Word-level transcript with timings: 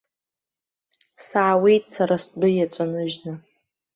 Саауеит 1.27 1.85
сара 1.95 2.15
сдәы 2.23 2.49
иаҵәа 2.51 2.85
ныжьны. 2.91 3.33